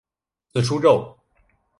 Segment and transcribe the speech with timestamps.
[0.51, 1.15] 字叔胄。